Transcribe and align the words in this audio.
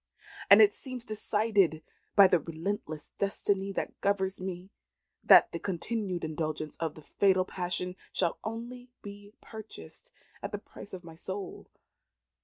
"And 0.49 0.63
it 0.63 0.73
seems 0.73 1.05
decided 1.05 1.83
by 2.15 2.25
the 2.25 2.39
relentless 2.39 3.11
destiny 3.19 3.71
that 3.73 4.01
governs 4.01 4.41
me, 4.41 4.71
that 5.23 5.51
the 5.51 5.59
continued 5.59 6.23
indulgence 6.23 6.75
of 6.77 6.95
the 6.95 7.03
fatal 7.03 7.45
passion 7.45 7.95
shall 8.11 8.39
only 8.43 8.89
be 9.03 9.35
purchased 9.41 10.11
at 10.41 10.51
the 10.51 10.57
price 10.57 10.93
of 10.93 11.03
my 11.03 11.13
soul. 11.13 11.67